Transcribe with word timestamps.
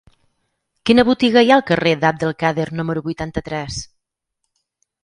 Quina 0.89 1.05
botiga 1.09 1.43
hi 1.47 1.53
ha 1.53 1.59
al 1.61 1.65
carrer 1.73 1.93
d'Abd 2.05 2.27
el-Kader 2.31 2.67
número 2.81 3.07
vuitanta-tres? 3.11 3.81